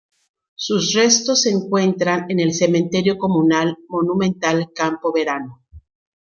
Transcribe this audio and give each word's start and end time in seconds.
Sus 0.55 0.93
restos 0.95 1.43
se 1.43 1.51
encuentran 1.51 2.25
en 2.29 2.39
el 2.39 2.55
cementerio 2.55 3.19
comunal 3.19 3.77
monumental 3.87 4.71
Campo 4.73 5.13
Verano. 5.13 5.61